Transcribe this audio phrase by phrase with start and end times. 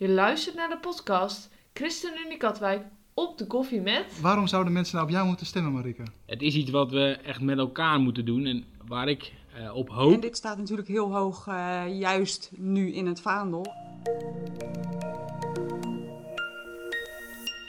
[0.00, 4.20] Je luistert naar de podcast ChristenUnie Katwijk op de koffie met...
[4.20, 6.02] Waarom zouden mensen nou op jou moeten stemmen, Marike?
[6.26, 9.88] Het is iets wat we echt met elkaar moeten doen en waar ik eh, op
[9.88, 10.22] En hoop.
[10.22, 13.66] dit staat natuurlijk heel hoog, eh, juist nu in het vaandel.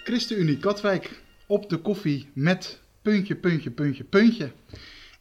[0.04, 4.52] ChristenUnie Katwijk op de koffie met puntje, puntje, puntje, puntje.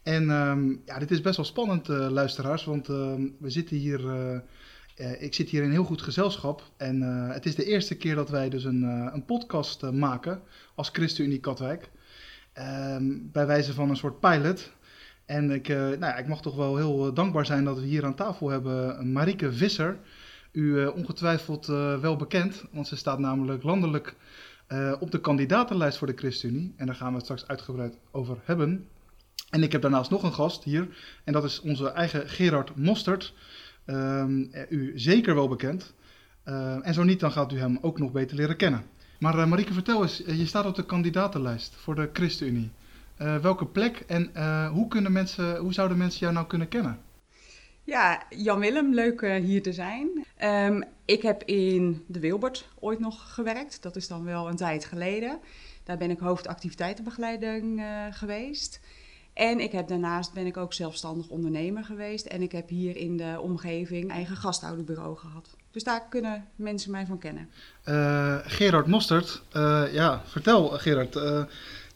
[0.03, 4.01] En ehm, ja, dit is best wel spannend, eh, luisteraars, want ehm, we zitten hier,
[5.01, 6.63] eh, ik zit hier in heel goed gezelschap.
[6.77, 10.43] En eh, het is de eerste keer dat wij dus een, eh, een podcast maken
[10.75, 11.91] als ChristenUnie Katwijk.
[12.53, 14.73] Ehm, bij wijze van een soort pilot.
[15.27, 18.15] En ik, nou ja, ik mag toch wel heel dankbaar zijn dat we hier aan
[18.15, 19.99] tafel hebben Marieke Visser.
[20.53, 21.67] U ongetwijfeld
[22.01, 24.17] wel bekend, want ze staat namelijk landelijk
[25.01, 26.75] op de kandidatenlijst voor de ChristenUnie.
[26.77, 28.89] En daar gaan we het straks uitgebreid over hebben.
[29.51, 30.89] En ik heb daarnaast nog een gast hier.
[31.25, 33.35] En dat is onze eigen Gerard Mostert.
[33.91, 35.95] Ehm, eh, u zeker wel bekend.
[36.45, 38.83] Eh, en zo niet, dan gaat u hem ook nog beter leren kennen.
[39.19, 40.23] Maar uh, Marieke, vertel eens.
[40.25, 42.71] eh, je staat op de kandidatenlijst voor de ChristenUnie.
[43.19, 44.31] Uh, welke plek en
[44.69, 46.99] hoe, kunnen mensen, hoe zouden mensen jou nou kunnen kennen?
[47.85, 50.25] Ja, Jan Willem, leuk hier te zijn.
[50.45, 53.83] Um, ik heb in de Wilbert ooit nog gewerkt.
[53.83, 55.39] Dat is dan wel een tijd geleden.
[55.85, 58.81] Daar ben ik hoofdactiviteitenbegeleiding geweest.
[59.41, 62.27] En ik heb daarnaast ben ik ook zelfstandig ondernemer geweest.
[62.27, 65.57] En ik heb hier in de omgeving eigen gasthouderbureau gehad.
[65.71, 67.49] Dus daar kunnen mensen mij van kennen.
[67.89, 71.17] Uh, Gerard Mostert, uh, ja, vertel Gerard.
[71.17, 71.43] Uh,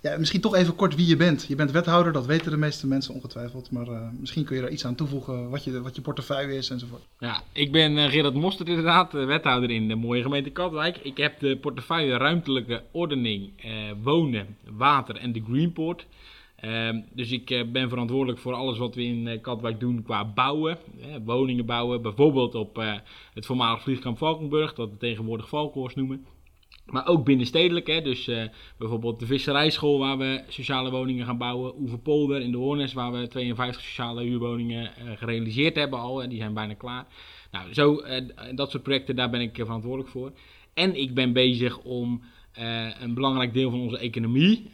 [0.00, 1.44] ja, misschien toch even kort wie je bent.
[1.48, 3.70] Je bent wethouder, dat weten de meeste mensen ongetwijfeld.
[3.70, 6.70] Maar uh, misschien kun je daar iets aan toevoegen, wat je, wat je portefeuille is
[6.70, 7.02] enzovoort.
[7.18, 10.96] Ja, ik ben Gerard Mostert inderdaad, wethouder in de mooie gemeente Katwijk.
[10.96, 16.06] Ik heb de portefeuille ruimtelijke ordening, uh, wonen, water en de Greenport.
[16.64, 20.24] Uh, dus ik uh, ben verantwoordelijk voor alles wat we in uh, Katwijk doen qua
[20.24, 20.78] bouwen.
[21.24, 22.94] woningen bouwen, bijvoorbeeld op eh,
[23.34, 26.26] het voormalig vliegkamp Valkenburg, dat we tegenwoordig Valkhorst noemen.
[26.86, 28.02] Maar ook binnenstedelijk, hè?
[28.02, 28.30] dus
[28.78, 31.74] bijvoorbeeld de visserijschool waar we sociale woningen gaan bouwen.
[31.80, 36.22] Oeverpolder in de Hoornes waar we 52 sociale huurwoningen gerealiseerd hebben al.
[36.22, 37.06] En die zijn bijna klaar.
[37.50, 38.02] Nou, zo,
[38.54, 40.32] dat soort projecten, daar ben ik verantwoordelijk voor.
[40.74, 42.22] En ik ben bezig om
[43.00, 44.70] een belangrijk deel van onze economie...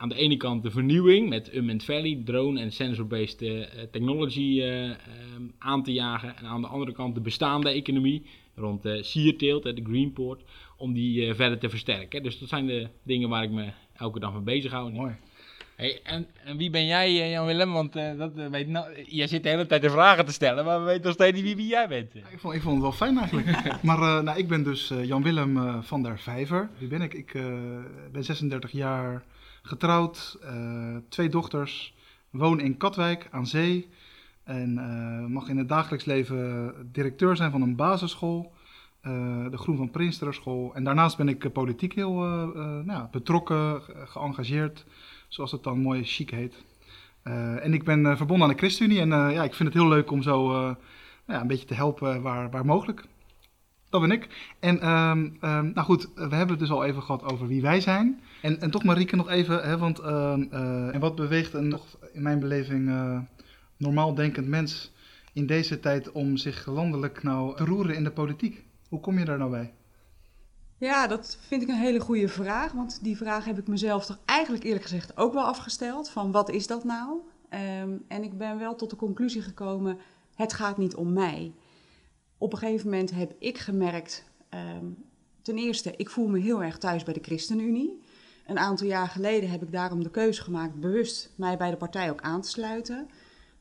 [0.00, 3.38] aan de ene kant de vernieuwing met Unmanned Valley, drone en sensor-based
[3.90, 4.62] technology
[5.58, 6.36] aan te jagen.
[6.36, 8.22] En aan de andere kant de bestaande economie
[8.60, 10.42] rond de sierteelt, de Greenport,
[10.76, 12.22] om die uh, verder te versterken.
[12.22, 14.92] Dus dat zijn de dingen waar ik me elke dag mee bezig hou.
[14.92, 15.16] Mooi.
[15.76, 17.72] Hey, en, en, wie ben jij, uh, Jan Willem?
[17.72, 20.78] Want uh, dat, weet, nou, jij zit de hele tijd de vragen te stellen, maar
[20.78, 22.12] we weten nog steeds niet wie, wie jij bent.
[22.12, 23.72] Ja, ik, vond, ik vond het wel fijn eigenlijk.
[23.82, 26.70] maar nou, ik ben dus Jan Willem van der Vijver.
[26.78, 27.14] Wie ben ik?
[27.14, 27.32] Ik
[28.12, 29.24] ben 36 jaar
[29.62, 30.38] getrouwd,
[31.08, 31.94] twee dochters,
[32.30, 33.88] woon in Katwijk aan zee.
[34.44, 38.52] En uh, mag in het dagelijks leven directeur zijn van een basisschool,
[39.02, 40.74] uh, de Groen van Prinsteren school.
[40.74, 42.14] En daarnaast ben ik politiek heel
[42.84, 44.84] nou, betrokken, geëngageerd,
[45.28, 46.64] zoals het dan mooi chic heet.
[47.62, 50.22] en ik ben verbonden aan de ChristenUnie en ja, ik vind het heel leuk om
[50.22, 50.76] zo nou
[51.26, 53.04] ja, een beetje te helpen waar, waar mogelijk.
[53.90, 54.52] Dat ben ik.
[54.60, 57.80] En um, um, nou goed, we hebben het dus al even gehad over wie wij
[57.80, 58.20] zijn.
[58.42, 62.40] En, en toch Marieke nog even, hè, want en wat beweegt een toch in mijn
[62.40, 62.92] beleving
[63.76, 64.92] normaal denkend mens
[65.32, 68.64] in deze tijd om zich landelijk nou te roeren in de politiek?
[68.88, 69.72] Hoe kom je daar nou bij?
[70.78, 72.72] Ja, dat vind ik een hele goede vraag.
[72.72, 76.10] Want die vraag heb ik mezelf toch eigenlijk eerlijk gezegd ook wel afgesteld.
[76.10, 77.18] Van wat is dat nou?
[78.08, 79.98] En ik ben wel tot de conclusie gekomen,
[80.34, 81.52] het gaat niet om mij.
[82.40, 84.24] Op een gegeven moment heb ik gemerkt,
[84.78, 84.96] um,
[85.42, 88.00] ten eerste, ik voel me heel erg thuis bij de ChristenUnie.
[88.46, 92.10] Een aantal jaar geleden heb ik daarom de keuze gemaakt bewust mij bij de partij
[92.10, 93.08] ook aan te sluiten.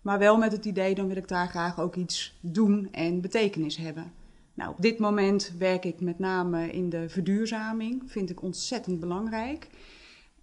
[0.01, 3.77] Maar wel met het idee, dan wil ik daar graag ook iets doen en betekenis
[3.77, 4.13] hebben.
[4.53, 8.03] Nou, op dit moment werk ik met name in de verduurzaming.
[8.05, 9.67] Vind ik ontzettend belangrijk.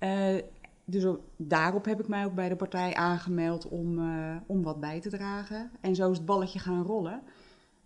[0.01, 0.35] Uh,
[0.85, 1.05] dus
[1.37, 5.09] daarop heb ik mij ook bij de partij aangemeld om, uh, om wat bij te
[5.11, 5.71] dragen.
[5.81, 7.23] En zo is het balletje gaan rollen.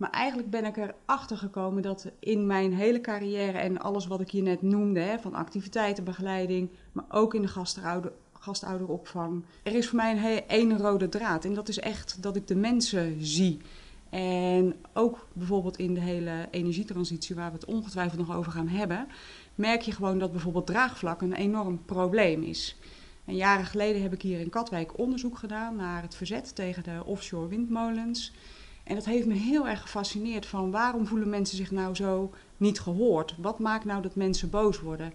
[0.00, 4.30] Maar eigenlijk ben ik erachter gekomen dat in mijn hele carrière en alles wat ik
[4.30, 9.44] hier net noemde, hè, van activiteitenbegeleiding, maar ook in de gastouder, gastouderopvang.
[9.62, 12.54] Er is voor mij een één rode draad en dat is echt dat ik de
[12.54, 13.60] mensen zie.
[14.10, 19.08] En ook bijvoorbeeld in de hele energietransitie, waar we het ongetwijfeld nog over gaan hebben,
[19.54, 22.76] merk je gewoon dat bijvoorbeeld draagvlak een enorm probleem is.
[23.24, 27.02] En jaren geleden heb ik hier in Katwijk onderzoek gedaan naar het verzet tegen de
[27.04, 28.32] offshore windmolens.
[28.90, 32.80] En dat heeft me heel erg gefascineerd van waarom voelen mensen zich nou zo niet
[32.80, 33.34] gehoord?
[33.38, 35.12] Wat maakt nou dat mensen boos worden?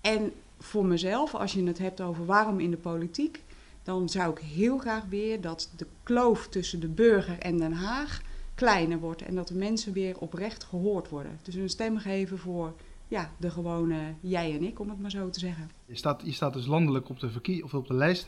[0.00, 3.42] En voor mezelf, als je het hebt over waarom in de politiek,
[3.82, 8.20] dan zou ik heel graag weer dat de kloof tussen de burger en Den Haag
[8.54, 11.38] kleiner wordt en dat de mensen weer oprecht gehoord worden.
[11.42, 12.74] Dus een stem geven voor
[13.08, 15.70] ja, de gewone jij en ik, om het maar zo te zeggen.
[15.86, 18.26] Je staat, je staat dus landelijk op de, verkie of op de lijst?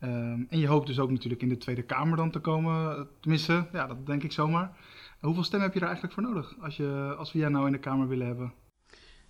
[0.00, 3.08] Ehm, en je hoopt dus ook natuurlijk in de Tweede Kamer dan te komen.
[3.20, 4.76] Tenminste, ja, dat denk ik zomaar.
[5.20, 7.72] Hoeveel stemmen heb je er eigenlijk voor nodig als, je, als we jij nou in
[7.72, 8.52] de Kamer willen hebben?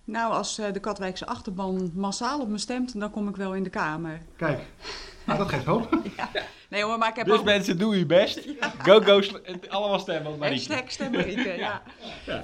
[0.03, 3.63] Nou, als eh, de Katwijkse achterban massaal op me stemt, dan kom ik wel in
[3.63, 4.21] de Kamer.
[4.37, 4.59] Kijk,
[5.25, 5.89] nou, dat geeft hoop.
[6.17, 6.29] Ja.
[6.69, 7.43] Nee hoor, maar ik heb Dus ook...
[7.45, 8.47] mensen, doe je best.
[8.85, 9.37] Go, go, sl-
[9.69, 10.73] allemaal stemmen op Marieke.
[10.73, 11.81] Hashtag stem Marieke, ja.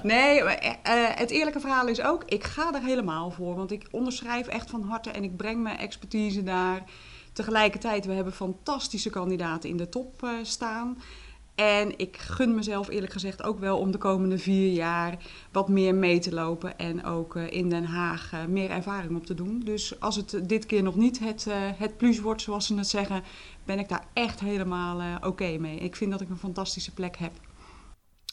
[0.02, 3.54] Nee, maar, eh, eh, het eerlijke verhaal is ook, ik ga er helemaal voor.
[3.54, 6.82] Want ik onderschrijf echt van harte en ik breng mijn expertise daar.
[7.36, 10.98] Tegelijkertijd, we hebben fantastische kandidaten in de top eh, staan.
[11.54, 15.18] En ik gun mezelf eerlijk gezegd ook wel om de komende vier jaar
[15.52, 16.78] wat meer mee te lopen.
[16.78, 19.60] En ook eh, in Den Haag eh, meer ervaring op te doen.
[19.60, 21.46] Dus als het dit keer nog niet het,
[21.78, 23.22] het plus wordt, zoals ze het zeggen,
[23.64, 25.78] ben ik daar echt helemaal oké mee.
[25.78, 27.32] Ik vind dat ik een fantastische plek heb.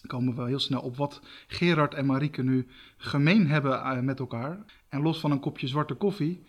[0.07, 2.67] komen we wel heel snel op wat Gerard en Marieke nu
[2.97, 4.65] gemeen hebben met elkaar.
[4.89, 6.43] En los van een kopje zwarte koffie,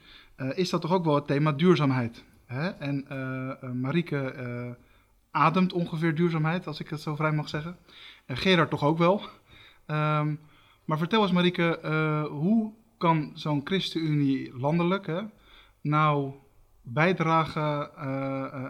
[0.54, 2.24] is dat toch ook wel het thema duurzaamheid.
[2.46, 2.68] Hè?
[2.68, 4.70] En eh,
[5.30, 7.76] ademt ongeveer duurzaamheid, als ik het zo vrij mag zeggen.
[8.26, 9.20] En Gerard toch ook wel.
[9.86, 10.34] Ehm,
[10.84, 11.78] maar vertel eens Marieke,
[12.30, 15.20] hoe kan zo'n ChristenUnie landelijk hè,
[15.80, 16.32] nou
[16.82, 17.90] bijdragen,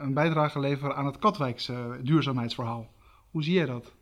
[0.05, 2.91] een bijdrage leveren aan het Katwijkse duurzaamheidsverhaal?
[3.31, 3.93] Hoe zie jij dat?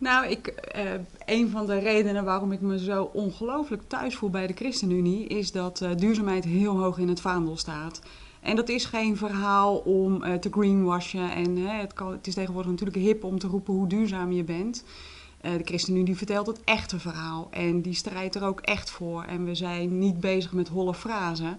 [0.00, 0.84] Nou, ik, eh,
[1.26, 5.52] een van de redenen waarom ik me zo ongelooflijk thuis voel bij de ChristenUnie is
[5.52, 8.02] dat eh, duurzaamheid heel hoog in het vaandel staat.
[8.40, 11.30] En dat is geen verhaal om eh, te greenwashen.
[11.30, 14.84] En hè, het, het is tegenwoordig natuurlijk hip om te roepen hoe duurzaam je bent.
[15.40, 17.48] Eh, de ChristenUnie vertelt het echte verhaal.
[17.50, 19.22] En die strijdt er ook echt voor.
[19.22, 21.58] En we zijn niet bezig met holle frazen.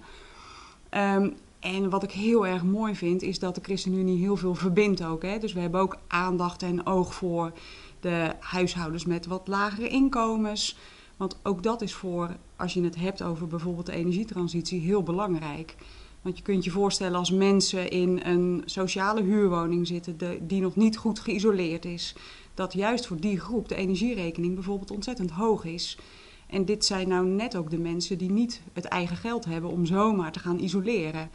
[0.90, 1.30] Ehm,
[1.60, 5.22] en wat ik heel erg mooi vind, is dat de ChristenUnie heel veel verbindt ook.
[5.22, 5.38] Hè?
[5.38, 7.52] Dus we hebben ook aandacht en oog voor
[8.00, 10.78] de huishoudens met wat lagere inkomens.
[11.18, 15.76] Want ook dat is voor, als je het hebt over bijvoorbeeld de energietransitie, heel belangrijk.
[16.22, 20.98] Want je kunt je voorstellen als mensen in een sociale huurwoning zitten die nog niet
[20.98, 22.16] goed geïsoleerd is,
[22.54, 25.98] dat juist voor die groep de energierekening bijvoorbeeld ontzettend hoog is.
[26.48, 29.86] En dit zijn nou net ook de mensen die niet het eigen geld hebben om
[29.86, 31.30] zomaar te gaan isoleren.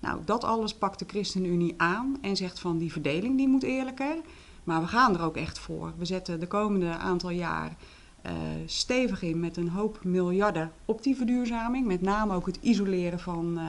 [0.00, 4.16] Nou, dat alles pakt de ChristenUnie aan en zegt van die verdeling die moet eerlijker.
[4.64, 5.92] Maar we gaan er ook echt voor.
[5.98, 7.76] We zetten de komende aantal jaar
[8.22, 8.32] eh,
[8.66, 11.86] stevig in met een hoop miljarden op die verduurzaming.
[11.86, 13.64] Met name ook het isoleren van eh,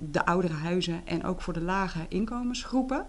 [0.00, 3.06] de oudere huizen en ook voor de lage inkomensgroepen.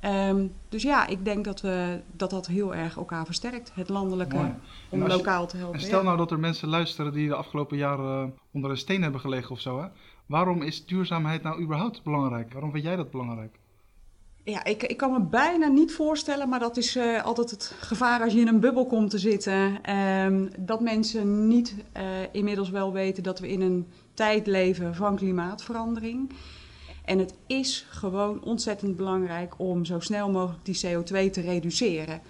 [0.00, 4.36] Ehm, dus ja, ik denk dat, we, dat dat heel erg elkaar versterkt, het landelijke,
[4.36, 4.54] Mooi.
[4.88, 5.74] om je- lokaal te helpen.
[5.78, 6.04] En stel ja.
[6.04, 9.50] nou dat er mensen luisteren die de afgelopen jaren eh, onder een steen hebben gelegen
[9.50, 9.80] of zo.
[9.80, 9.86] Hè?
[10.26, 12.52] Waarom is duurzaamheid nou überhaupt belangrijk?
[12.52, 13.58] Waarom vind jij dat belangrijk?
[14.44, 18.20] Ja, ik, ik kan me bijna niet voorstellen, maar dat is eh, altijd het gevaar
[18.22, 19.82] als je in een bubbel komt te zitten.
[19.82, 23.86] ehm, dat mensen niet eh, inmiddels wel weten dat we in een
[24.20, 26.30] tijd leven van klimaatverandering.
[27.04, 32.20] En het is gewoon ontzettend belangrijk om zo snel mogelijk die CO2 te reduceren.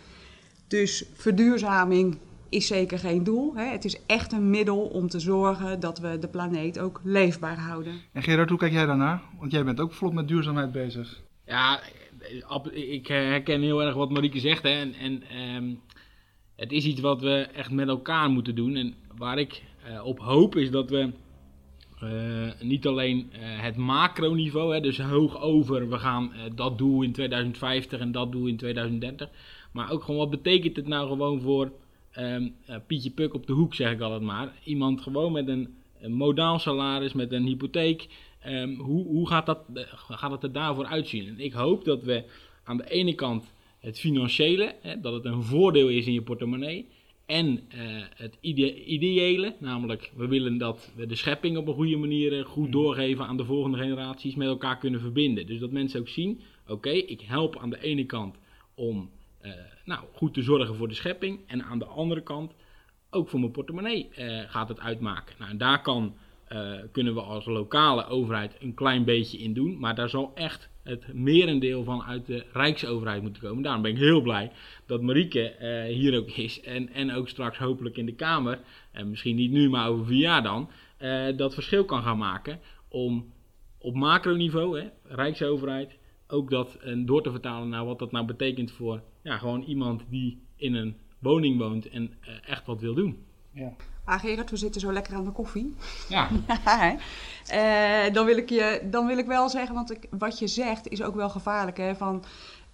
[0.69, 3.55] Dus verduurzaming is zeker geen doel.
[3.55, 3.65] Hè.
[3.65, 7.93] Het is echt een middel om te zorgen dat we de planeet ook leefbaar houden.
[8.13, 9.23] En Gerard, hoe kijk jij daarnaar?
[9.39, 11.21] Want jij bent ook vlot met duurzaamheid bezig.
[11.47, 11.81] Ja,
[12.73, 14.63] ik herken heel erg wat Marieke zegt.
[14.63, 14.71] Hè.
[14.71, 15.75] En, en ehm,
[16.57, 18.77] het is iets wat we echt met elkaar moeten doen.
[18.77, 21.13] En waar ik eh, op hoop is dat we
[22.01, 27.03] eh, niet alleen eh, het macroniveau, hè, dus hoog over, we gaan eh, dat doel
[27.03, 29.29] in 2050 en dat doel in 2030.
[29.73, 31.73] Maar ook gewoon wat betekent het nou gewoon voor
[32.11, 34.53] ehm, eh, Pietje Puk op de hoek, zeg ik altijd maar.
[34.65, 35.75] Iemand gewoon met een,
[36.07, 38.09] modaal salaris, met een hypotheek.
[38.41, 39.59] Ehm, hoe hoe gaat, dat,
[39.95, 41.29] gaat het er daarvoor uitzien?
[41.29, 42.25] En ik hoop dat we
[42.65, 46.89] aan de ene kant het financiële, hè, dat het een voordeel is in je portemonnee.
[47.31, 47.79] En eh,
[48.15, 52.45] het ide- ideële, namelijk we willen dat we de schepping op een goede manier eh,
[52.45, 55.47] goed doorgeven aan de volgende generaties, met elkaar kunnen verbinden.
[55.47, 58.37] Dus dat mensen ook zien, oké, ik help aan de ene kant
[58.75, 59.11] om
[59.41, 59.53] eh,
[59.85, 61.41] nou, goed te zorgen voor de schepping.
[61.47, 62.53] En aan de andere kant
[63.11, 64.09] ook voor mijn portemonnee
[64.47, 65.35] gaat het uitmaken.
[65.39, 66.15] Nou, en daar kan,
[66.51, 69.79] eh, kunnen we als lokale overheid een klein beetje in doen.
[69.79, 73.63] Maar daar zal echt het merendeel van uit de Rijksoverheid moeten komen.
[73.63, 74.53] Daarom ben ik heel blij
[74.87, 76.61] dat Marieke eh, hier ook is.
[76.61, 78.61] En, en ook straks hopelijk in de Kamer,
[78.93, 82.61] en misschien niet nu, maar over vier jaar dan, eh, dat verschil kan gaan maken
[82.89, 83.33] om
[83.79, 88.71] op macroniveau, hè, Rijksoverheid, ook dat en door te vertalen naar wat dat nou betekent
[88.71, 92.13] voor ja, gewoon iemand die in een woning woont en
[92.45, 93.29] echt wat wil doen.
[94.05, 95.75] Ah Gerard, we zitten zo lekker aan de koffie.
[96.09, 96.29] Ja,
[96.65, 96.97] Ja.
[97.47, 100.89] Eh, dan, wil ik je, dan wil ik wel zeggen, want ik, wat je zegt
[100.89, 101.77] is ook wel gevaarlijk.
[101.77, 101.97] Hè?
[101.97, 102.25] Van,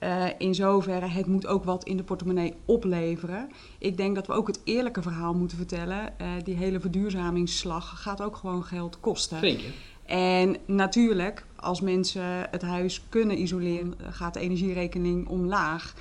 [0.01, 3.51] Uh, in zoverre, het moet ook wat in de portemonnee opleveren.
[3.79, 6.15] Ik denk dat we ook het eerlijke verhaal moeten vertellen.
[6.21, 9.39] Uh, die hele verduurzamingsslag gaat ook gewoon geld kosten.
[9.39, 9.73] Zeker.
[10.07, 15.95] En natuurlijk, als mensen het huis kunnen isoleren, gaat de energierekening omlaag.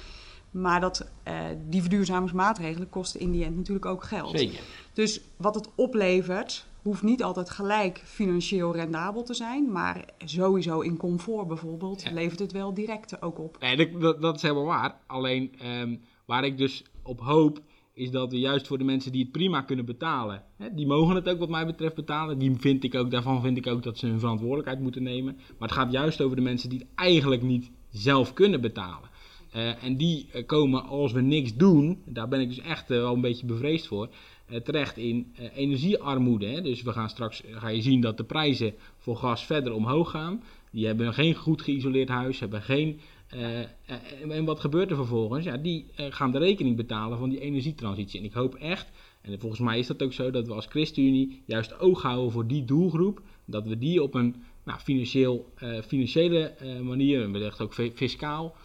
[0.61, 1.33] Maar dat, uh,
[1.69, 4.39] die verduurzamingsmaatregelen kosten in die end natuurlijk ook geld.
[4.39, 4.59] Zeker.
[4.93, 9.71] Dus wat het oplevert, hoeft niet altijd gelijk financieel rendabel te zijn.
[9.71, 12.11] Maar sowieso in comfort bijvoorbeeld Ja.
[12.11, 13.57] levert het wel direct ook op.
[13.59, 14.95] Nee, dat, dat, dat is helemaal waar.
[15.07, 15.95] Alleen ehm,
[16.25, 17.61] waar ik dus op hoop,
[17.93, 21.15] is dat we juist voor de mensen die het prima kunnen betalen, hè, die mogen
[21.15, 22.37] het ook wat mij betreft betalen.
[22.37, 25.35] Die vind ik ook, daarvan vind ik ook dat ze hun verantwoordelijkheid moeten nemen.
[25.35, 29.09] Maar het gaat juist over de mensen die het eigenlijk niet zelf kunnen betalen.
[29.55, 32.97] Eh, en die eh, komen als we niks doen, daar ben ik dus echt eh,
[32.97, 34.09] wel een beetje bevreesd voor,
[34.63, 36.45] terecht in energiearmoede.
[36.45, 36.61] Hè?
[36.61, 40.43] Dus we gaan straks, ga je zien dat de prijzen voor gas verder omhoog gaan.
[40.71, 42.99] Die hebben geen goed geïsoleerd huis, hebben geen
[44.29, 45.45] en wat gebeurt er vervolgens?
[45.45, 48.19] Ja, die gaan de rekening betalen van die energietransitie.
[48.19, 51.41] En ik hoop echt, en volgens mij is dat ook zo, dat we als ChristenUnie
[51.45, 53.21] juist oog houden voor die doelgroep.
[53.45, 55.49] Dat we die op een nou, financieel,
[55.87, 58.55] financiële manier, en wellicht ook fi- fiscaal,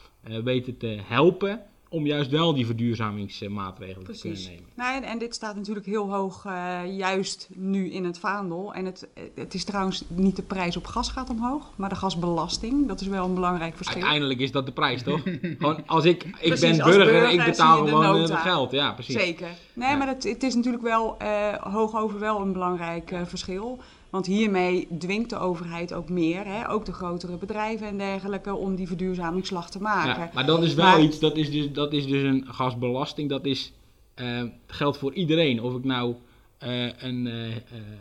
[0.42, 1.62] weten te helpen.
[1.92, 4.64] Om juist wel die verduurzamingsmaatregelen te kunnen nemen.
[4.74, 8.74] Nou, en, dit staat natuurlijk heel hoog, eh, juist nu in het vaandel.
[8.74, 12.88] En het, het is trouwens niet de prijs op gas gaat omhoog, maar de gasbelasting.
[12.88, 13.96] Dat is wel een belangrijk verschil.
[13.96, 15.20] Uiteindelijk is dat de prijs, toch?
[15.58, 18.70] Gewoon als ik, ik Precies, ben burger, burger ik betaal gewoon eh, het geld.
[18.70, 19.14] Ja, precies.
[19.14, 19.48] Zeker.
[19.72, 19.96] Nee, Ja.
[19.96, 23.78] maar het, het is natuurlijk wel eh, hoog over wel een belangrijk eh, verschil.
[24.10, 28.74] Want hiermee dwingt de overheid ook meer, hè, ook de grotere bedrijven en dergelijke, om
[28.76, 30.22] die verduurzamingsslag te maken.
[30.22, 33.28] Ja, maar dat is wel Maar- iets, dat is, dus, dat is dus een gasbelasting,
[33.28, 33.72] dat is,
[34.14, 35.62] eh, geldt voor iedereen.
[35.62, 36.14] Of ik nou
[36.58, 37.34] eh, een, eh,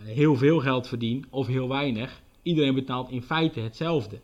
[0.04, 4.20] heel veel geld verdien of heel weinig, iedereen betaalt in feite hetzelfde.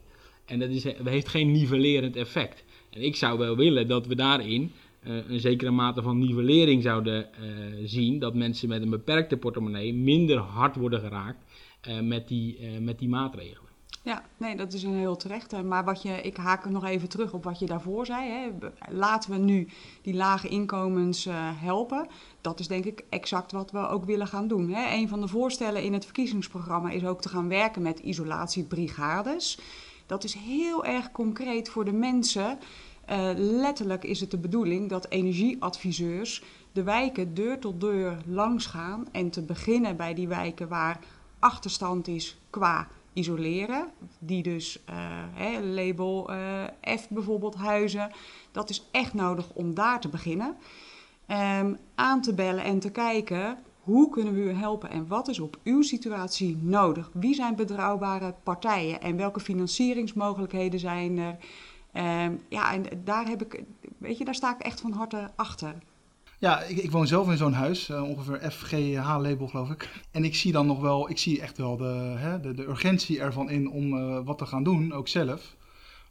[0.45, 2.63] En dat is, heeft geen nivellerend effect.
[2.89, 4.71] En ik zou wel willen dat we daarin
[5.03, 7.27] een zekere mate van nivellering zouden
[7.83, 8.19] zien.
[8.19, 11.37] Dat mensen met een beperkte portemonnee minder hard worden geraakt
[11.93, 13.65] met, die, eh, met die maatregelen.
[14.05, 15.63] Ja, nee, dat is een heel terechte.
[15.63, 18.29] Maar wat je, ik haak nog even terug op wat je daarvoor zei.
[18.29, 18.49] Hè.
[18.89, 19.67] Laten we nu
[20.01, 22.07] die lage inkomens eh, helpen.
[22.41, 24.69] Dat is denk ik exact wat we ook willen gaan doen.
[24.69, 24.95] Hè.
[24.95, 29.59] Een van de voorstellen in het verkiezingsprogramma is ook te gaan werken met isolatiebrigades.
[30.05, 32.57] Dat is heel erg concreet voor de mensen.
[33.05, 39.07] Eh, letterlijk is het de bedoeling dat energieadviseurs de wijken deur tot deur langs gaan.
[39.11, 40.99] En te beginnen bij die wijken waar
[41.39, 43.91] achterstand is qua isoleren.
[44.19, 48.11] Die dus eh, label eh, F bijvoorbeeld huizen.
[48.51, 50.57] Dat is echt nodig om daar te beginnen.
[51.25, 55.39] Ehm, aan te bellen en te kijken hoe kunnen we u helpen en wat is
[55.39, 57.09] op uw situatie nodig?
[57.13, 61.37] Wie zijn betrouwbare partijen en welke financieringsmogelijkheden zijn er?
[61.91, 63.63] Ehm, ja, en daar heb ik,
[63.97, 65.75] weet je, daar sta ik echt van harte achter.
[66.39, 69.89] Ja, ik, ik woon zelf in zo'n huis, eh, ongeveer FGH-label geloof ik.
[70.11, 73.19] En ik zie dan nog wel, ik zie echt wel de, hè, de, de urgentie
[73.19, 75.55] ervan in om eh, wat te gaan doen, ook zelf.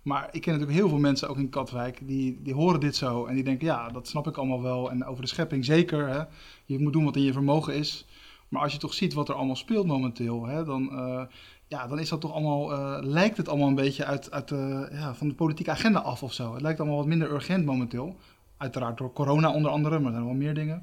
[0.02, 3.24] Maar ik ken natuurlijk heel veel mensen, ook in Katwijk, die, die horen dit zo
[3.26, 4.90] en die denken, ja, dat snap ik allemaal wel.
[4.90, 6.22] En over de schepping zeker, hè.
[6.64, 8.06] je moet doen wat in je vermogen is.
[8.48, 11.22] Maar als je toch ziet wat er allemaal speelt momenteel, hè, dan, eh,
[11.68, 15.14] ja, dan is dat toch allemaal, lijkt het allemaal een beetje uit, uit de, ja,
[15.14, 16.52] van de politieke agenda af of zo.
[16.52, 18.16] Het lijkt allemaal wat minder urgent momenteel.
[18.64, 20.82] Uiteraard door corona onder andere, maar er zijn wel meer dingen.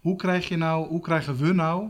[0.00, 1.88] Hoe, krijg je nou, hoe krijgen we nou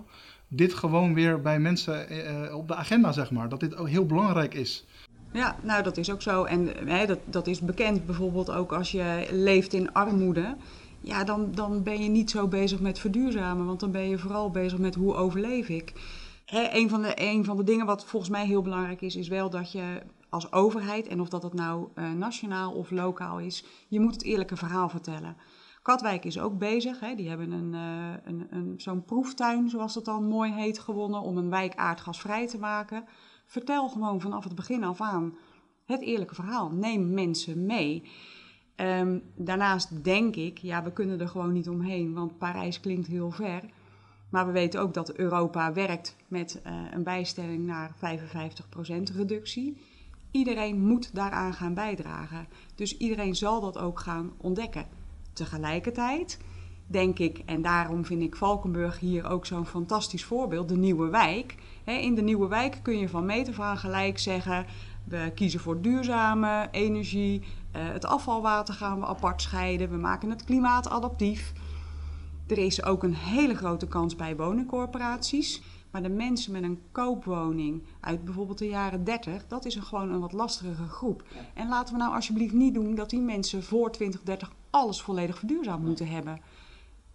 [0.49, 3.49] dit gewoon weer bij mensen eh, op de agenda, zeg maar?
[3.49, 4.87] Dat dit ook heel belangrijk is.
[5.33, 6.45] Ja, nou dat is ook zo.
[6.45, 10.57] En hè, dat, dat is bekend bijvoorbeeld ook als je leeft in armoede.
[11.01, 14.51] Ja, dan, dan ben je niet zo bezig met verduurzamen, want dan ben je vooral
[14.51, 15.93] bezig met hoe overleef ik.
[16.45, 19.51] Hè, van de, een van de dingen wat volgens mij heel belangrijk is, is wel
[19.51, 24.01] dat je als overheid, en of dat het nou eh, nationaal of lokaal is, je
[24.01, 25.37] moet het eerlijke verhaal vertellen.
[25.83, 27.01] Katwijk is ook bezig.
[27.01, 27.15] Hè.
[27.15, 31.37] Die hebben een, eh, een, een, zo'n proeftuin, zoals dat dan mooi heet, gewonnen om
[31.37, 33.05] een wijk aardgasvrij te maken.
[33.47, 35.37] Vertel gewoon vanaf het begin af aan
[35.85, 36.71] het eerlijke verhaal.
[36.71, 38.03] Neem mensen mee.
[38.77, 43.31] Ehm, daarnaast denk ik, ja, we kunnen er gewoon niet omheen, want Parijs klinkt heel
[43.31, 43.63] ver.
[44.31, 49.77] Maar we weten ook dat Europa werkt met eh, een bijstelling naar 55% reductie.
[50.31, 52.47] Iedereen moet daaraan gaan bijdragen.
[52.75, 54.87] Dus iedereen zal dat ook gaan ontdekken.
[55.33, 56.39] Tegelijkertijd
[56.87, 61.55] denk ik, en daarom vind ik Valkenburg hier ook zo'n fantastisch voorbeeld, de nieuwe wijk.
[61.85, 64.67] In de nieuwe wijk kun je van meter van gelijk zeggen,
[65.05, 67.43] we kiezen voor duurzame energie,
[67.73, 71.53] eh, het afvalwater gaan we apart scheiden, we maken het klimaatadaptief.
[72.47, 75.63] Er is ook een hele grote kans bij woningcorporaties.
[75.91, 80.11] Maar de mensen met een koopwoning uit bijvoorbeeld de jaren 30, dat is een, gewoon
[80.11, 81.25] een wat lastigere groep.
[81.55, 85.85] En laten we nou alsjeblieft niet doen dat die mensen voor 2030 alles volledig verduurzaamd
[85.85, 86.41] moeten hebben.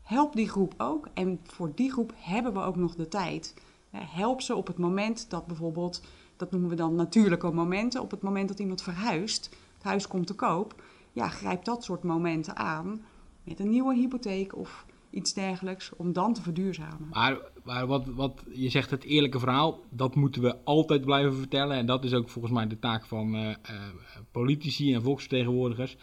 [0.01, 1.07] Help die groep ook.
[1.13, 3.53] En voor die groep hebben we ook nog de tijd.
[3.91, 6.01] Help ze op het moment dat bijvoorbeeld,
[6.37, 10.27] dat noemen we dan natuurlijke momenten, op het moment dat iemand verhuist, het huis komt
[10.27, 13.01] te koop, ja, grijp dat soort momenten aan
[13.43, 17.07] met een nieuwe hypotheek of iets dergelijks, om dan te verduurzamen.
[17.11, 21.77] Maar, maar wat, wat je zegt, het eerlijke verhaal, dat moeten we altijd blijven vertellen.
[21.77, 23.55] En dat is ook volgens mij de taak van uh, uh,
[24.31, 25.95] politici en volksvertegenwoordigers.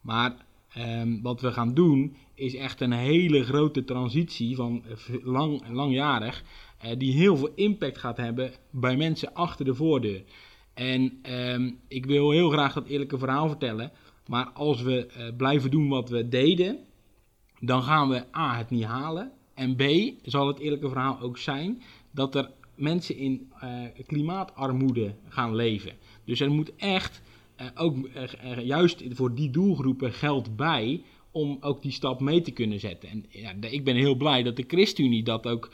[0.00, 0.36] Maar
[0.76, 4.82] um, wat we gaan doen, is echt een hele grote transitie van
[5.22, 6.42] lang, langjarig,
[6.98, 10.24] die heel veel impact gaat hebben bij mensen achter de voordeur.
[10.74, 13.92] En um, ik wil heel graag dat eerlijke verhaal vertellen.
[14.26, 16.78] Maar als we blijven doen wat we deden,
[17.60, 19.32] dan gaan we A, het niet halen.
[19.54, 19.82] En B,
[20.22, 23.70] zal het eerlijke verhaal ook zijn dat er mensen in uh,
[24.06, 25.92] klimaatarmoede gaan leven.
[26.24, 27.22] Dus er moet echt
[27.60, 32.50] uh, ook uh, juist voor die doelgroepen geld bij om ook die stap mee te
[32.50, 33.08] kunnen zetten.
[33.08, 35.70] En ja, ik ben heel blij dat de ChristenUnie dat ook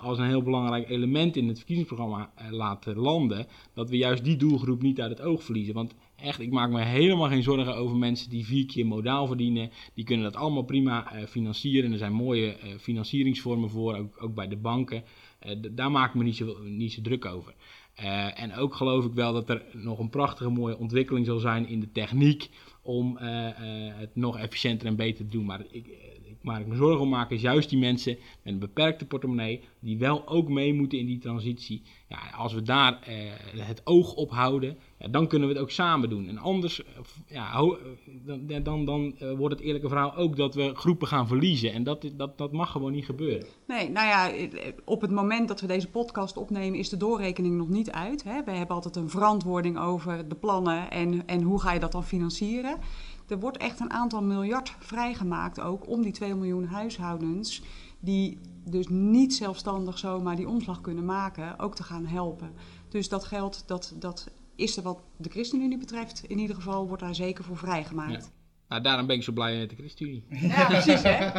[0.00, 3.46] als een heel belangrijk element in het verkiezingsprogramma laat landen.
[3.74, 5.74] Dat we juist die doelgroep niet uit het oog verliezen.
[5.74, 9.70] Want Echt, ik maak me helemaal geen zorgen over mensen die vier keer modaal verdienen.
[9.94, 11.92] Die kunnen dat allemaal prima uh, financieren.
[11.92, 15.04] Er zijn mooie uh, financieringsvormen voor, ook, ook bij de banken.
[15.46, 17.54] Uh, daar maak ik me niet niet zo druk over.
[18.34, 21.80] en ook geloof ik wel dat er nog een prachtige mooie ontwikkeling zal zijn in
[21.80, 22.50] de techniek
[22.82, 25.44] om het nog efficiënter en beter te doen.
[25.44, 25.86] Maar ik,
[26.42, 29.98] waar ik me zorgen om maak, is juist die mensen met een beperkte portemonnee, die
[29.98, 31.82] wel ook mee moeten in die transitie.
[32.08, 33.14] Ja, als we daar eh,
[33.66, 36.28] het oog op houden, ja, dan kunnen we het ook samen doen.
[36.28, 36.82] En anders,
[37.26, 37.76] ja,
[38.24, 41.72] dan, dan, dan uh, wordt het eerlijke verhaal ook dat we groepen gaan verliezen.
[41.72, 43.46] En dat, dat, dat mag gewoon niet gebeuren.
[43.66, 44.48] Nee, nou ja,
[44.84, 48.24] op het moment dat we deze podcast opnemen, is de doorrekening nog niet uit.
[48.24, 48.44] Hè?
[48.44, 52.04] We hebben altijd een verantwoording over de plannen en, en hoe ga je dat dan
[52.04, 52.78] financieren.
[53.32, 57.62] Er wordt echt een aantal miljard vrijgemaakt ook om die 2 miljoen huishoudens
[58.00, 62.52] die dus niet zelfstandig zomaar die omslag kunnen maken, ook te gaan helpen.
[62.88, 67.02] Dus dat geld, dat, dat is er wat de ChristenUnie betreft, in ieder geval wordt
[67.02, 68.32] daar zeker voor vrijgemaakt.
[68.72, 70.24] Nou, daarom ben ik zo blij met de ChristenUnie.
[70.48, 71.30] Ja, precies hè.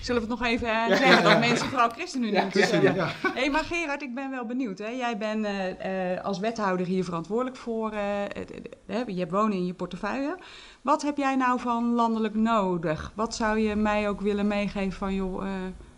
[0.00, 2.94] Zullen we het nog even uh, zeggen dat mensen vooral ChristenUnie moeten stemmen?
[2.94, 3.06] Ja.
[3.06, 4.78] Hé, hey, maar Gerard, ik ben wel benieuwd.
[4.78, 4.88] Hè?
[4.88, 10.38] Jij bent uh, uh, als wethouder hier verantwoordelijk voor, je hebt wonen in je portefeuille.
[10.82, 13.12] Wat heb jij nou van landelijk nodig?
[13.14, 15.44] Wat zou je mij ook willen meegeven van, joh,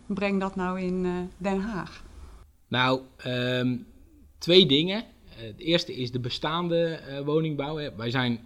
[0.05, 2.03] breng dat nou in Den Haag?
[2.67, 3.85] Nou, um,
[4.37, 5.03] twee dingen.
[5.29, 7.95] het eerste is de bestaande woningbouw.
[7.95, 8.39] Wij zijn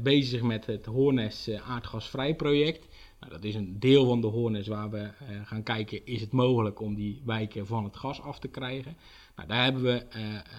[0.00, 2.88] bezig met het Hoornes uh, aardgasvrij project.
[3.20, 5.10] Nou, dat is een deel van de Hoornes waar we uh,
[5.44, 8.96] gaan kijken, is het mogelijk om die wijken van het gas af te krijgen.
[9.36, 10.06] Nou, daar hebben we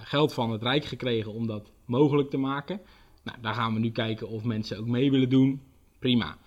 [0.03, 2.81] geld van het Rijk gekregen om dat mogelijk te maken.
[3.23, 5.61] Nou, daar gaan we nu kijken of mensen ook mee willen doen.
[5.99, 6.37] Prima.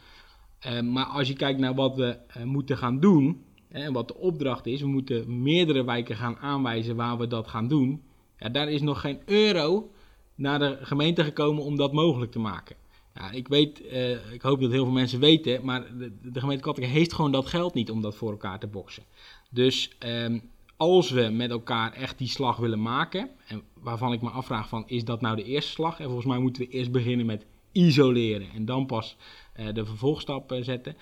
[0.83, 4.81] maar als je kijkt naar wat we moeten gaan doen, en wat de opdracht is,
[4.81, 8.03] we moeten meerdere wijken gaan aanwijzen waar we dat gaan doen.
[8.39, 9.91] Ja, daar is nog geen euro
[10.35, 12.77] naar de gemeente gekomen om dat mogelijk te maken.
[13.15, 16.63] Ja, ik weet, uh, ik hoop dat heel veel mensen weten, maar de, de gemeente
[16.63, 19.03] Katwijk heeft gewoon dat geld niet om dat voor elkaar te boksen.
[19.51, 24.31] Dus um, als we met elkaar echt die slag willen maken, en waarvan ik me
[24.31, 25.99] afvraag van, is dat nou de eerste slag?
[25.99, 29.17] En volgens mij moeten we eerst beginnen met isoleren en dan pas
[29.57, 30.97] uh, de vervolgstap zetten.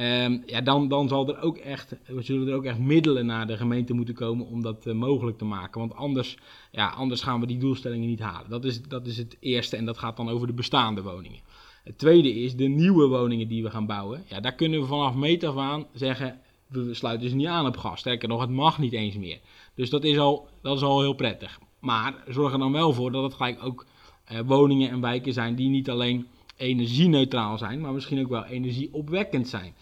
[0.00, 3.46] Um, ja, dan, dan zal er ook echt, we zullen er ook echt middelen naar
[3.46, 5.80] de gemeente moeten komen om dat uh, mogelijk te maken.
[5.80, 6.36] Want anders,
[6.70, 8.50] ja, anders gaan we die doelstellingen niet halen.
[8.50, 11.40] Dat is, dat is het eerste en dat gaat dan over de bestaande woningen.
[11.84, 14.24] Het tweede is de nieuwe woningen die we gaan bouwen.
[14.28, 17.76] Ja, daar kunnen we vanaf meet af aan zeggen, we sluiten ze niet aan op
[17.76, 18.00] gas.
[18.00, 19.38] Sterker nog, het mag niet eens meer.
[19.74, 21.58] Dus dat is al, dat is al heel prettig.
[21.78, 23.86] Maar zorg er dan wel voor dat het gelijk ook
[24.32, 29.48] uh, woningen en wijken zijn die niet alleen energie-neutraal zijn, maar misschien ook wel energieopwekkend
[29.48, 29.74] zijn.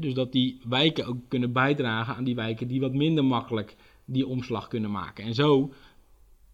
[0.00, 4.26] dus dat die wijken ook kunnen bijdragen aan die wijken die wat minder makkelijk die
[4.26, 5.24] omslag kunnen maken.
[5.24, 5.72] En zo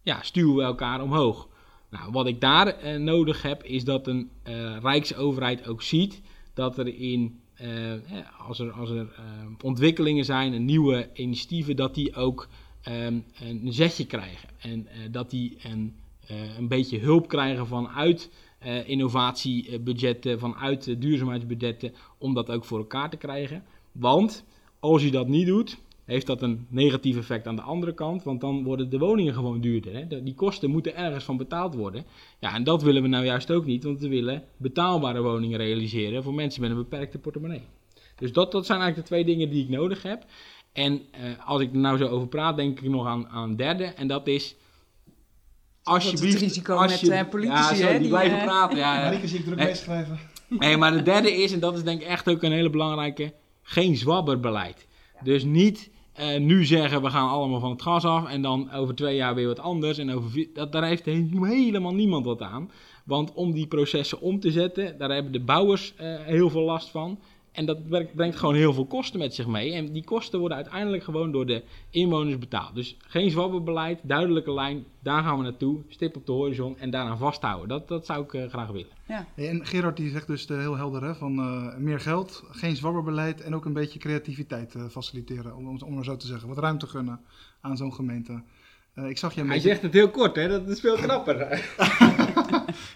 [0.03, 1.47] ja, stuwen we elkaar omhoog.
[1.89, 6.21] Nou, wat ik daar eh, nodig heb, is dat een uh, rijksoverheid ook ziet
[6.53, 7.93] dat er in, uh,
[8.47, 9.07] als er, als er
[9.61, 12.47] ontwikkelingen zijn, en nieuwe initiatieven, dat die ook
[12.87, 14.49] um, een zetje krijgen.
[14.59, 15.95] En dat die een,
[16.57, 18.29] een beetje hulp krijgen vanuit
[18.67, 23.63] uh, innovatiebudgetten, vanuit duurzaamheidsbudgetten, om dat ook voor elkaar te krijgen.
[23.91, 24.45] Want
[24.79, 28.41] als je dat niet doet, heeft dat een negatief effect aan de andere kant, want
[28.41, 29.93] dan worden de woningen gewoon duurder.
[29.93, 30.23] Hè?
[30.23, 32.05] Die kosten moeten ergens van betaald worden.
[32.39, 36.23] Ja, en dat willen we nou juist ook niet, want we willen betaalbare woningen realiseren
[36.23, 37.61] voor mensen met een beperkte portemonnee.
[38.15, 40.25] Dus dat, dat zijn eigenlijk de twee dingen die ik nodig heb.
[40.73, 43.83] En eh, als ik er nou zo over praat, denk ik nog aan, aan derde.
[43.83, 44.55] En dat is...
[45.87, 48.77] Alsjeblieft, het risico als met, eh, politici, ja, zo, hè, die, blijven eh, praten.
[48.77, 49.03] Ja, ja.
[49.03, 49.65] Marieke zie ik druk Nee.
[49.67, 50.19] meeschrijven.
[50.49, 53.33] Nee, maar de derde is, en dat is denk ik echt ook een hele belangrijke,
[53.61, 54.87] geen zwabberbeleid.
[55.23, 58.95] Dus niet eh, nu zeggen we gaan allemaal van het gas af en dan over
[58.95, 59.97] twee jaar weer wat anders.
[59.97, 62.71] En over vier, dat, daar heeft he- helemaal niemand wat aan.
[63.05, 66.89] Want om die processen om te zetten, daar hebben de bouwers eh, heel veel last
[66.89, 67.19] van.
[67.57, 69.73] En dat brengt gewoon heel veel kosten met zich mee.
[69.73, 72.75] En die kosten worden uiteindelijk gewoon door de inwoners betaald.
[72.75, 75.81] Dus geen zwabberbeleid, duidelijke lijn, daar gaan we naartoe.
[75.87, 77.67] Stip op de horizon en daaraan vasthouden.
[77.67, 78.91] Dat, dat zou ik eh, graag willen.
[79.07, 79.25] Ja.
[79.35, 82.75] Hey, En Gerard die zegt dus eh, heel helder hè, van eh, meer geld, geen
[82.75, 86.47] zwabberbeleid en ook een beetje creativiteit eh, faciliteren, om, om, maar zo te zeggen.
[86.47, 87.19] Wat ruimte gunnen
[87.61, 88.41] aan zo'n gemeente.
[88.93, 89.69] Eh, ik zag je een Hij beetje...
[89.69, 90.47] zegt het heel kort, hè?
[90.47, 91.37] Dat is veel knapper.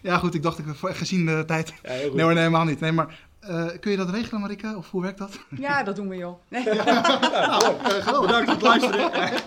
[0.01, 1.73] Ja goed, ik dacht ik gezien de tijd.
[1.83, 1.89] Ja.
[1.89, 2.79] Nee hoor, nee, helemaal niet.
[2.79, 4.75] Nee, maar eh, kun je dat regelen Marika?
[4.75, 5.39] Of hoe werkt dat?
[5.67, 6.39] ja, dat doen we joh.
[6.47, 6.63] Nee.
[8.21, 9.11] Bedankt voor het luisteren.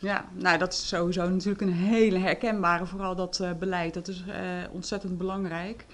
[0.00, 3.94] Ja, nou dat is sowieso natuurlijk een hele herkenbare, vooral dat eh, beleid.
[3.94, 4.38] Dat is eh,
[4.72, 5.86] ontzettend belangrijk.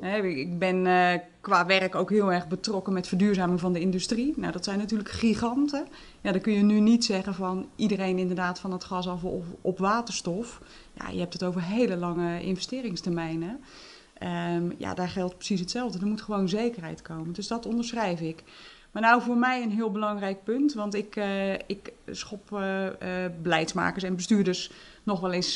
[0.00, 4.32] Hè, ik ben eh, qua werk ook heel erg betrokken met verduurzaming van de industrie.
[4.36, 5.86] Nou, dat zijn natuurlijk giganten.
[6.20, 9.44] Ja, dan kun je nu niet zeggen van iedereen inderdaad van het gas af of
[9.60, 10.60] op waterstof.
[10.92, 13.60] Ja, je hebt het over hele lange investeringstermijnen.
[14.20, 15.98] Ehm, ja, daar geldt precies hetzelfde.
[15.98, 17.32] Er moet gewoon zekerheid komen.
[17.32, 18.42] Dus dat onderschrijf ik.
[18.92, 22.86] Maar nou voor mij een heel belangrijk punt, want ik, eh, ik schop eh,
[23.24, 24.70] eh, beleidsmakers en bestuurders
[25.02, 25.54] nog wel eens,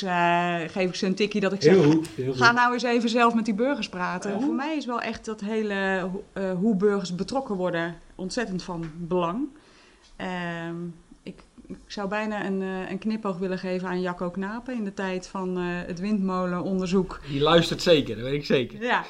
[0.73, 2.09] geef ik ze een tikkie dat ik zeg, Heel goed.
[2.09, 2.43] Heel goed.
[2.43, 4.41] ga nou eens even zelf met die burgers praten.
[4.43, 9.49] Voor mij is wel echt dat hele, ho- hoe burgers betrokken worden, ontzettend van belang.
[10.17, 10.75] Ehm,
[11.67, 15.27] ik, zou bijna een, eh, een knipoog willen geven aan Jacco Knapen in de tijd
[15.27, 17.21] van eh, het windmolenonderzoek.
[17.29, 18.83] Die luistert zeker, dat weet ik zeker.
[18.83, 19.05] Ja,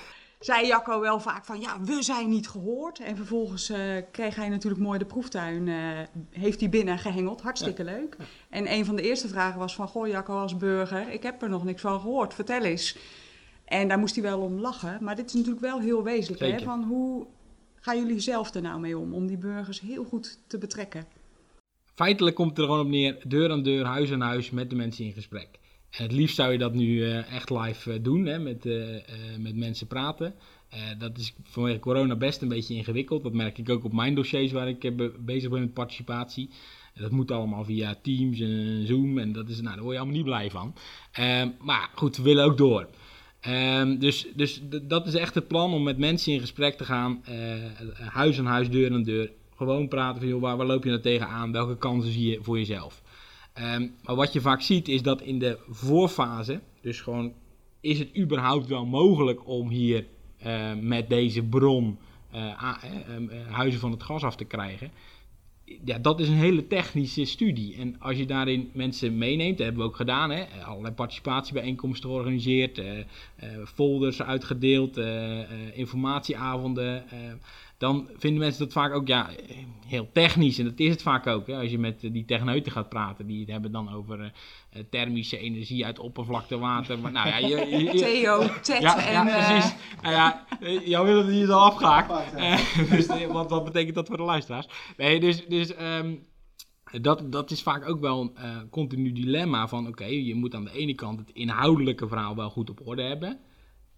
[0.45, 2.99] zei Jacco wel vaak van ja, we zijn niet gehoord.
[2.99, 5.77] En vervolgens eh, kreeg hij natuurlijk mooi de proeftuin, eh,
[6.31, 7.41] heeft hij binnen gehengeld.
[7.41, 8.17] Hartstikke leuk.
[8.51, 11.49] En een van de eerste vragen was van, goh Jacco als burger, ik heb er
[11.49, 12.97] nog niks van gehoord, vertel eens.
[13.65, 14.99] En daar moest hij wel om lachen.
[15.01, 16.59] Maar dit is natuurlijk wel heel wezenlijk.
[16.59, 16.65] Hè?
[16.65, 17.27] Van hoe
[17.81, 21.05] gaan jullie zelf er nou mee om, om die burgers heel goed te betrekken?
[21.95, 24.77] Feitelijk komt het er gewoon op neer, deur aan deur, huis aan huis, met de
[24.77, 25.49] mensen in gesprek.
[25.91, 28.77] En het liefst zou je dat nu eh, echt live eh, doen, hè, met, eh,
[29.39, 30.35] met mensen praten.
[30.99, 33.23] Dat is vanwege corona best een beetje ingewikkeld.
[33.23, 36.51] Dat merk ik ook op mijn dossiers waar ik be- bezig ben met participatie.
[36.95, 40.17] Dat moet allemaal via Teams en Zoom en dat is, nou, daar word je allemaal
[40.17, 40.75] niet blij van.
[41.13, 42.89] Ehm, maar goed, we willen ook door.
[43.41, 47.23] Ehm, dus dus dat is echt het plan om met mensen in gesprek te gaan,
[47.95, 49.31] huis aan huis, deur aan deur.
[49.57, 51.53] Gewoon praten van, waar, waar loop je nou tegenaan?
[51.53, 53.03] Welke kansen zie je voor jezelf?
[53.53, 57.33] Ehm, maar wat je vaak ziet is dat in de voorfase, dus gewoon,
[57.81, 60.07] is het überhaupt wel mogelijk om hier
[60.39, 61.99] eh, met deze bron
[62.31, 64.91] eh, a- eh, huizen van het gas af te krijgen?
[65.85, 67.77] Ja, dat is een hele technische studie.
[67.77, 72.79] En als je daarin mensen meeneemt, dat hebben we ook gedaan, hè, allerlei participatiebijeenkomsten georganiseerd,
[72.79, 72.87] eh,
[73.65, 74.97] folders uitgedeeld,
[75.73, 77.05] informatieavonden.
[77.85, 79.31] Dan vinden mensen dat vaak ook ja,
[79.87, 80.59] heel technisch.
[80.59, 81.47] En dat is het vaak ook.
[81.47, 81.57] Hè.
[81.57, 84.27] Als je met eh, die techneuten gaat praten, die het hebben dan over eh,
[84.71, 86.99] eh, thermische energie uit oppervlaktewater.
[86.99, 89.13] Maar, nou ja, je, je- je- Theo, Ted ja, en...
[89.13, 89.75] ja, eh, precies.
[90.03, 92.33] Nou ja, eh, jou wil het hier al afgehaakt.
[92.91, 94.67] Dus, eh, wat, betekent dat voor de luisteraars?
[94.97, 96.15] Nee, dus, dus ehm,
[97.01, 99.89] dat, dat is vaak ook wel een continu dilemma van...
[99.89, 103.39] oké, je moet aan de ene kant het inhoudelijke verhaal wel goed op orde hebben.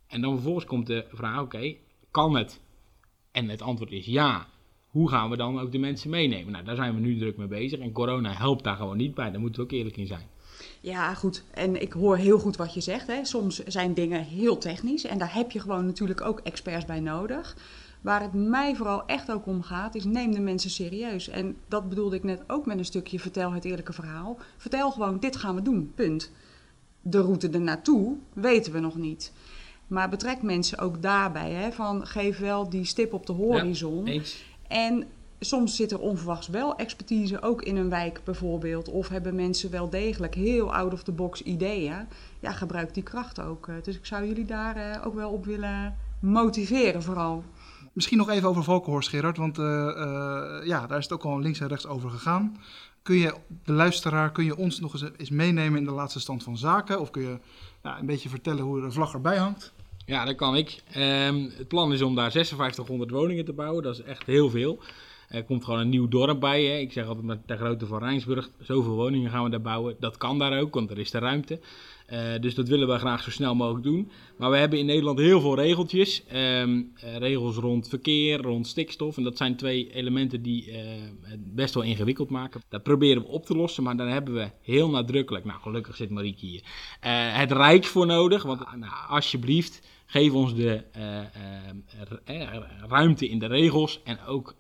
[0.07, 1.75] En dan vervolgens komt de vraag, oké,
[2.11, 2.61] kan het?
[3.37, 4.47] En het antwoord is ja.
[4.87, 6.53] Hoe gaan we dan ook de mensen meenemen?
[6.53, 7.79] Nou, daar zijn we nu druk mee bezig.
[7.79, 9.31] En corona helpt daar gewoon niet bij.
[9.31, 10.27] Daar moeten we ook eerlijk in zijn.
[10.81, 11.45] Ja, goed.
[11.51, 13.07] En ik hoor heel goed wat je zegt.
[13.07, 13.25] Hè.
[13.25, 17.57] Soms zijn dingen heel technisch en daar heb je gewoon natuurlijk ook experts bij nodig.
[18.01, 21.29] Waar het mij vooral echt ook om gaat, is neem de mensen serieus.
[21.29, 24.39] En dat bedoelde ik net ook met een stukje vertel het eerlijke verhaal.
[24.57, 26.33] Vertel gewoon, dit gaan we doen, punt.
[27.01, 29.33] De route ernaartoe weten we nog niet.
[29.87, 34.07] Maar betrek mensen ook daarbij, hè, van geef wel die stip op de horizon.
[34.07, 34.45] Eens?
[34.69, 35.05] En
[35.41, 38.89] soms zit er onverwachts wel expertise, ook in een wijk bijvoorbeeld.
[38.89, 42.07] Of hebben mensen wel degelijk heel out-of-the-box ideeën.
[42.41, 43.69] Ja, gebruik die kracht ook.
[43.69, 47.45] Eh, Dus ik zou jullie daar eh, ook wel op willen motiveren vooral.
[47.93, 51.41] Misschien nog even over Valkenhorst, Gerard, want eh, eh, ja, daar is het ook al
[51.41, 52.57] links en rechts over gegaan.
[53.03, 56.43] Kun je de luisteraar, kun je ons nog eens, eens meenemen in de laatste stand
[56.43, 57.01] van zaken?
[57.01, 57.39] Of kun je
[57.83, 59.73] ja, een beetje vertellen hoe de vlag erbij hangt?
[60.07, 60.83] Ja, dat kan ik.
[60.93, 63.83] Ehm, het plan is om daar 5600 woningen te bouwen.
[63.83, 64.79] Dat is echt heel veel.
[65.29, 66.65] Er komt gewoon een nieuw dorp bij.
[66.65, 66.79] Hè.
[66.79, 69.97] Ik zeg altijd met de grootte van Rijnsburg, zoveel woningen gaan we daar bouwen.
[70.01, 71.61] Dat kan daar ook, want er is de ruimte.
[72.13, 74.11] Uh, dus dat willen we graag zo snel mogelijk doen.
[74.39, 76.23] Maar we hebben in Nederland heel veel regeltjes.
[76.35, 79.17] Um, uh, regels rond verkeer, rond stikstof.
[79.17, 80.77] En dat zijn twee elementen die uh,
[81.23, 82.63] het best wel ingewikkeld maken.
[82.69, 86.11] Dat proberen we op te lossen, maar daar hebben we heel nadrukkelijk, nou gelukkig zit
[86.11, 86.63] Marieke hier,
[87.33, 88.43] het Rijk voor nodig.
[88.43, 90.83] Want nou, alsjeblieft, geef ons de
[92.89, 94.55] ruimte in de regels en ook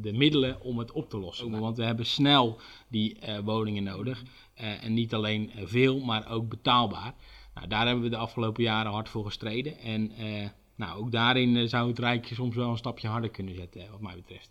[0.00, 1.60] de middelen om het op te lossen.
[1.60, 4.22] Want we hebben snel die woningen nodig.
[4.60, 7.14] Uh, en niet alleen veel, maar ook betaalbaar.
[7.54, 9.78] Nou, daar hebben we de afgelopen jaren hard voor gestreden.
[9.78, 13.54] En uh, nou, ook daarin uh, zou het Rijk soms wel een stapje harder kunnen
[13.54, 14.50] zetten, wat mij betreft.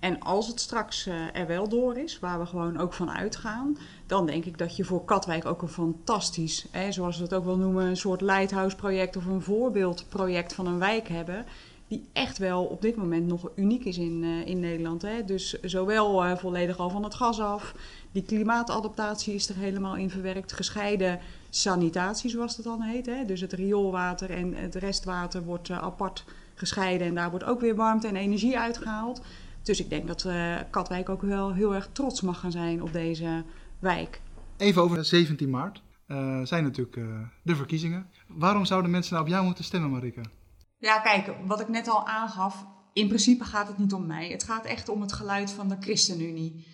[0.00, 4.26] En als het straks er wel door is, waar we gewoon ook van uitgaan, dan
[4.26, 7.56] denk ik dat je voor Katwijk ook een fantastisch, hè, zoals we het ook wel
[7.56, 11.44] noemen, een soort lighthouse project of een voorbeeldproject van een wijk hebben
[11.92, 15.02] die echt wel op dit moment nog uniek is in, in Nederland.
[15.02, 15.24] Hè?
[15.24, 17.74] Dus zowel volledig al van het gas af,
[18.12, 21.20] die klimaatadaptatie is er helemaal in verwerkt, gescheiden
[21.50, 23.06] sanitatie zoals dat dan heet.
[23.06, 23.24] Hè?
[23.24, 27.74] Dus het rioolwater en het restwater wordt uh, apart gescheiden en daar wordt ook weer
[27.74, 29.22] warmte en energie uitgehaald.
[29.62, 30.26] Dus ik denk dat
[30.70, 33.44] Katwijk ook wel heel erg trots mag gaan zijn op deze
[33.78, 34.20] wijk.
[34.56, 35.82] Even over 17 maart.
[36.42, 37.00] zijn natuurlijk
[37.42, 38.06] de verkiezingen.
[38.28, 40.20] Waarom zouden mensen nou op jou moeten stemmen, Marike?
[40.82, 44.28] Ja, kijk, wat ik net al aangaf, in principe gaat het niet om mij.
[44.28, 46.66] Het gaat echt om het geluid van de ChristenUnie.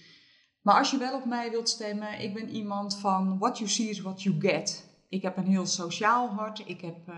[0.63, 3.89] Maar als je wel op mij wilt stemmen, ik ben iemand van what you see
[3.89, 4.87] is what you get.
[5.09, 7.15] Ik heb een heel sociaal hart, ik heb uh,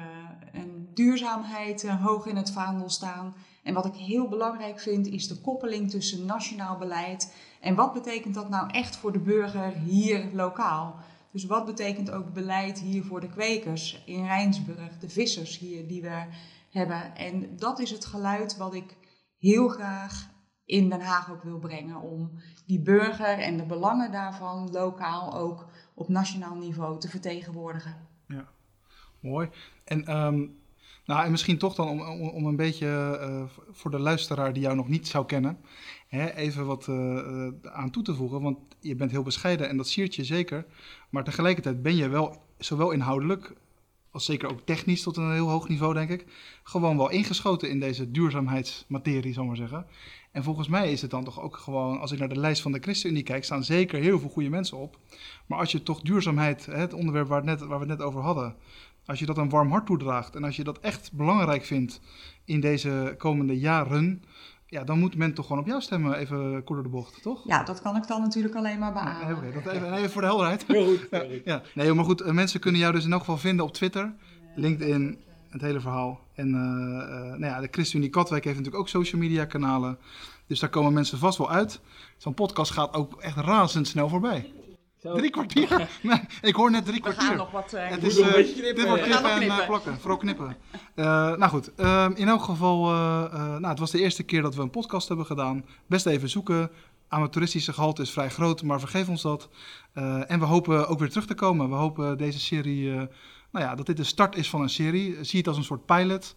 [0.52, 3.34] een duurzaamheid uh, hoog in het vaandel staan.
[3.62, 8.34] En wat ik heel belangrijk vind, is de koppeling tussen nationaal beleid en wat betekent
[8.34, 10.96] dat nou echt voor de burger hier lokaal.
[11.32, 16.02] Dus wat betekent ook beleid hier voor de kwekers in Rijnsburg, de vissers hier die
[16.02, 16.24] we
[16.70, 17.16] hebben.
[17.16, 18.96] En dat is het geluid wat ik
[19.38, 20.28] heel graag
[20.70, 22.00] in Den Haag ook wil brengen.
[22.00, 22.30] Om
[22.66, 27.96] die burger en de belangen daarvan lokaal ook op nationaal niveau te vertegenwoordigen.
[28.26, 28.48] Ja,
[29.20, 29.48] mooi.
[29.84, 30.58] En, um,
[31.04, 34.76] nou, en misschien toch dan om, om, een beetje uh, voor de luisteraar die jou
[34.76, 35.58] nog niet zou kennen,
[36.08, 38.42] hè, even wat uh, aan toe te voegen.
[38.42, 40.66] Want je bent heel bescheiden en dat siert je zeker.
[41.08, 43.54] Maar tegelijkertijd ben je wel zowel inhoudelijk
[44.10, 46.24] als zeker ook technisch tot een heel hoog niveau, denk ik,
[46.62, 49.86] gewoon wel ingeschoten in deze duurzaamheidsmaterie, zal maar zeggen.
[50.32, 52.72] En volgens mij is het dan toch ook gewoon, als ik naar de lijst van
[52.72, 54.98] de ChristenUnie kijk, staan zeker heel veel goede mensen op.
[55.46, 58.56] Maar als je toch duurzaamheid, het onderwerp waar, net, waar we het net over hadden,
[59.04, 62.00] als je dat een warm hart toedraagt en als je dat echt belangrijk vindt
[62.44, 64.22] in deze komende jaren,
[64.70, 67.40] ja, dan moet men toch gewoon op jou stemmen, even kort door de bocht, toch?
[67.44, 69.36] Ja, dat kan ik dan natuurlijk alleen maar beamen.
[69.36, 70.64] Okay, dat even, even, voor de helderheid.
[70.66, 71.06] Heel goed.
[71.10, 71.62] ja, ja.
[71.74, 74.12] Nee, maar goed, mensen kunnen jou dus in elk geval vinden op Twitter,
[74.54, 76.20] LinkedIn, het hele verhaal.
[76.34, 79.98] En uh, uh, nou ja, de ChristenUnie Katwijk heeft natuurlijk ook social media kanalen.
[80.46, 81.80] Dus daar komen mensen vast wel uit.
[82.16, 84.52] Zo'n podcast gaat ook echt razendsnel voorbij.
[85.02, 85.14] Zo.
[85.16, 85.88] Drie kwartier?
[86.02, 87.28] Nee, ik hoor net drie We kwartier.
[87.28, 90.00] gaan nog wat uh, het is, uh, dit wordt knippen en uh, plakken.
[90.00, 90.56] Vooral knippen.
[90.94, 92.84] nou goed, ehm, in elk geval,
[93.30, 95.64] nou, het was de eerste keer dat we een podcast hebben gedaan.
[95.86, 96.70] Best even zoeken.
[97.08, 99.48] Amateuristische gehalte is vrij groot, maar vergeef ons dat.
[100.26, 101.68] en we hopen ook weer terug te komen.
[101.68, 102.90] We hopen deze serie,
[103.50, 105.24] nou ja, dat dit de start is van een serie.
[105.24, 106.34] Zie het als een soort pilot.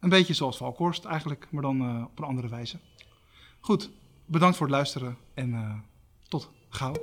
[0.00, 2.78] Een beetje zoals Valkorst eigenlijk, maar dan op een andere wijze.
[3.60, 3.90] Goed,
[4.26, 5.82] bedankt voor het luisteren en
[6.28, 6.94] tot gauw.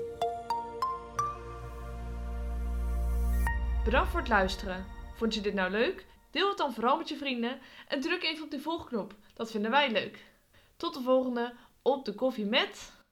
[3.84, 4.86] Bedankt voor het luisteren.
[5.15, 6.06] Vond je dit nou leuk?
[6.32, 9.15] Deel het dan vooral met je vrienden en druk even op de volgknop.
[9.34, 10.26] Dat vinden wij leuk.
[10.78, 13.03] Tot de volgende op de koffie met...